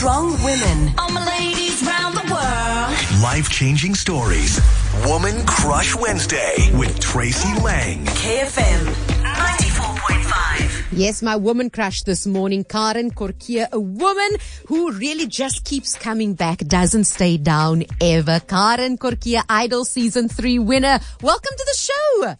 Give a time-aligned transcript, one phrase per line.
[0.00, 0.94] Strong women.
[0.96, 3.22] All my ladies round the world.
[3.22, 4.58] Life changing stories.
[5.04, 8.06] Woman Crush Wednesday with Tracy Lange.
[8.06, 8.86] KFM
[9.22, 10.86] 94.5.
[10.92, 14.36] Yes, my woman crush this morning, Karin Kortje, a woman
[14.68, 18.40] who really just keeps coming back, doesn't stay down ever.
[18.40, 20.98] Karin Kortje, Idol Season 3 winner.
[21.20, 22.36] Welcome to the show.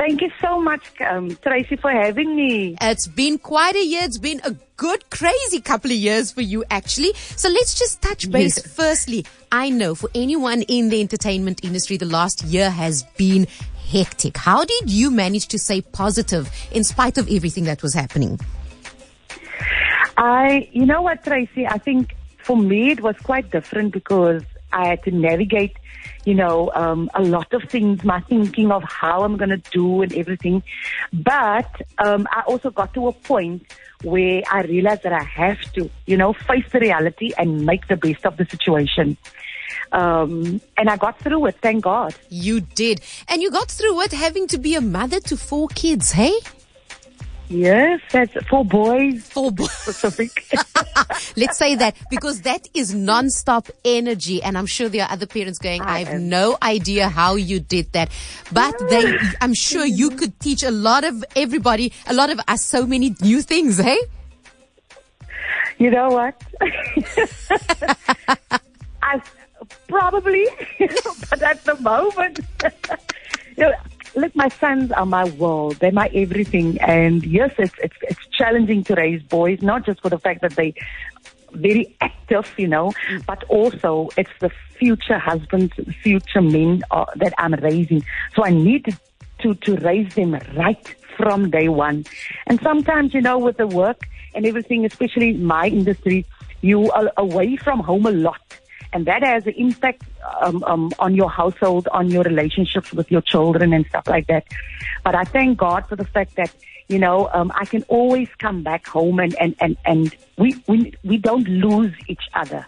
[0.00, 2.74] Thank you so much, um, Tracy, for having me.
[2.80, 4.00] It's been quite a year.
[4.02, 7.12] It's been a good, crazy couple of years for you, actually.
[7.36, 8.56] So let's just touch base.
[8.56, 8.74] Yes.
[8.74, 13.46] Firstly, I know for anyone in the entertainment industry, the last year has been
[13.90, 14.38] hectic.
[14.38, 18.40] How did you manage to stay positive in spite of everything that was happening?
[20.16, 21.66] I, you know what, Tracy?
[21.66, 25.76] I think for me it was quite different because I had to navigate,
[26.24, 30.02] you know, um, a lot of things, my thinking of how I'm going to do
[30.02, 30.62] and everything.
[31.12, 33.66] But um, I also got to a point
[34.02, 37.96] where I realized that I have to, you know, face the reality and make the
[37.96, 39.16] best of the situation.
[39.92, 42.14] Um, and I got through it, thank God.
[42.28, 43.00] You did.
[43.28, 46.32] And you got through it having to be a mother to four kids, hey?
[47.50, 49.70] Yes, that's for boys Four boys.
[51.36, 54.40] Let's say that because that is non-stop energy.
[54.40, 57.58] And I'm sure there are other parents going, I I have no idea how you
[57.58, 58.10] did that.
[58.52, 62.64] But they, I'm sure you could teach a lot of everybody, a lot of us
[62.64, 63.98] so many new things, hey?
[65.78, 66.40] You know what?
[69.02, 69.20] I
[69.88, 70.46] probably,
[71.30, 72.79] but at the moment, you know, look,
[74.40, 75.76] my sons are my world.
[75.80, 76.80] They're my everything.
[76.80, 80.52] And yes, it's, it's, it's challenging to raise boys, not just for the fact that
[80.52, 80.72] they
[81.52, 82.92] very active, you know,
[83.26, 88.02] but also it's the future husbands, future men uh, that I'm raising.
[88.34, 88.92] So I need to,
[89.40, 90.86] to, to raise them right
[91.18, 92.06] from day one.
[92.46, 96.24] And sometimes, you know, with the work and everything, especially in my industry,
[96.62, 98.40] you are away from home a lot.
[98.92, 100.02] And that has an impact
[100.40, 104.46] um, um, on your household, on your relationships with your children and stuff like that.
[105.04, 106.50] But I thank God for the fact that,
[106.88, 110.92] you know, um, I can always come back home and, and, and, and we, we,
[111.04, 112.66] we don't lose each other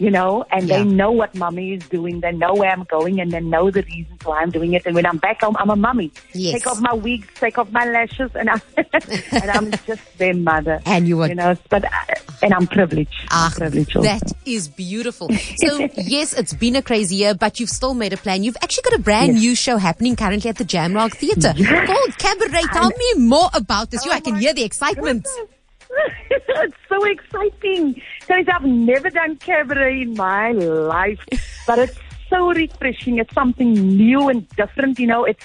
[0.00, 0.78] you know, and Yeah.
[0.78, 2.20] they know what mommy is doing.
[2.20, 4.86] They know where I'm going and they know the reasons why I'm doing it.
[4.86, 6.10] And when I'm back home, I'm a mummy.
[6.32, 6.54] Yes.
[6.54, 8.62] Take off my wigs, take off my lashes, and I'm,
[9.42, 10.80] and I'm just their mother.
[10.86, 13.12] And you are- you know, but, I- and I'm privileged.
[13.28, 14.08] I'm Ah, privileged also.
[14.08, 15.28] that is beautiful.
[15.64, 18.42] So yes, it's been a crazy year, but you've still made a plan.
[18.42, 19.42] You've actually got a brand Yes.
[19.42, 22.62] new show happening currently at the Jamrock Theatre called Cabaret.
[22.72, 24.04] Tell me more about this.
[24.06, 25.26] you, Oh I can hear the excitement.
[26.30, 28.00] it's so exciting.
[28.30, 31.20] I've never done cabaret in my life,
[31.66, 31.98] but it's
[32.28, 33.18] so refreshing.
[33.18, 35.24] It's something new and different, you know.
[35.24, 35.44] It's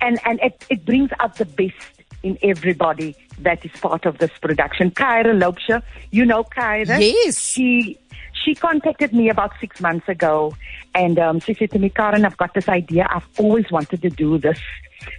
[0.00, 4.30] and and it, it brings out the best in everybody that is part of this
[4.40, 4.90] production.
[4.90, 7.00] Kyra Lopsha, you know Kyra.
[7.00, 7.40] Yes.
[7.40, 7.98] She
[8.44, 10.54] she contacted me about six months ago,
[10.94, 13.06] and um, she said to me, Karen, I've got this idea.
[13.10, 14.58] I've always wanted to do this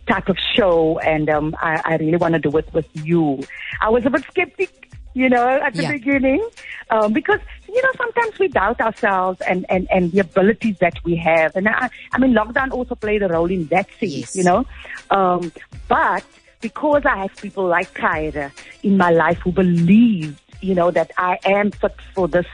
[0.07, 3.43] type of show, and um, I, I really want to do it with you.
[3.81, 5.91] I was a bit skeptic, you know, at the Yeah.
[5.91, 6.47] beginning,
[6.89, 11.15] um, because you know sometimes we doubt ourselves and, and, and the abilities that we
[11.15, 14.35] have, and I, I mean lockdown also played a role in that sense, Yes.
[14.35, 14.65] you know,
[15.09, 15.51] um,
[15.87, 16.23] but
[16.61, 18.51] because I have people like Kyra
[18.83, 22.45] in my life who believe, you know, that I am fit for this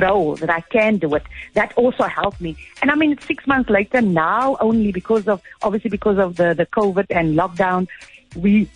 [0.00, 2.56] role, that I can do it, that also helped me.
[2.80, 6.64] And I mean, six months later now, only because of, obviously because of the, the
[6.66, 7.86] COVID and lockdown,
[8.34, 8.68] we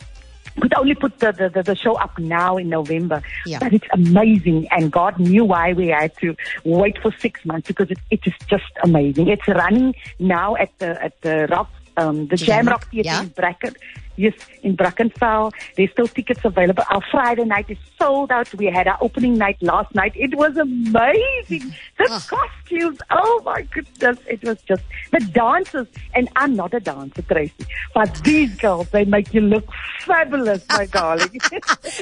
[0.60, 3.22] could only put the, the, the, show up now in November.
[3.46, 3.58] Yeah.
[3.60, 7.90] But it's amazing and God knew why we had to wait for six months because
[7.90, 9.28] it, it is just amazing.
[9.28, 13.06] It's running now at the, at the rock, um, the Jam Jam Rock, Rock Theatre
[13.08, 13.22] yeah.
[13.22, 13.76] in Bracken.
[14.16, 15.52] Yes, in Brackenfell.
[15.76, 16.84] There's still tickets available.
[16.88, 18.54] Our Friday night is sold out.
[18.54, 20.12] We had our opening night last night.
[20.14, 21.74] It was amazing.
[21.98, 22.24] The Ah.
[22.28, 24.18] costumes, oh my goodness.
[24.28, 25.88] It was just the dancers.
[26.14, 27.66] And I'm not a dancer, Tracy.
[27.92, 29.64] But these girls, they make you look
[30.04, 31.30] fabulous, my darling.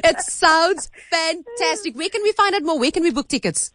[0.04, 1.96] It sounds fantastic.
[1.96, 2.78] Where can we find out more?
[2.78, 3.72] Where can we book tickets?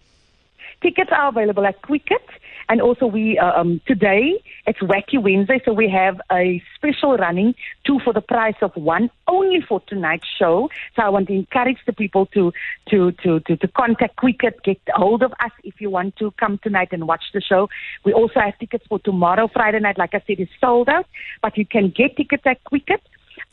[0.81, 2.21] Tickets are available at Quicket.
[2.69, 7.55] And also we, uh, um, today, it's Wacky Wednesday, so we have a special running,
[7.85, 10.69] two for the price of one, only for tonight's show.
[10.95, 12.51] So I want to encourage the people to,
[12.89, 16.59] to, to, to, to contact Quicket, get hold of us if you want to come
[16.61, 17.69] tonight and watch the show.
[18.03, 21.05] We also have tickets for tomorrow, Friday night, like I said, is sold out,
[21.41, 23.01] but you can get tickets at Quicket,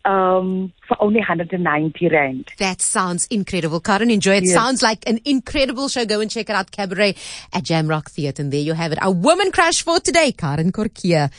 [0.05, 2.51] um, for only 190 Rand.
[2.59, 3.81] That sounds incredible.
[3.81, 4.45] Karen, enjoy it.
[4.45, 4.55] Yes.
[4.55, 6.05] Sounds like an incredible show.
[6.05, 6.71] Go and check it out.
[6.71, 7.17] Cabaret
[7.53, 8.43] at Jamrock Theatre.
[8.43, 9.03] And there you have it.
[9.03, 11.31] Our woman crush for today, Karin Kortje.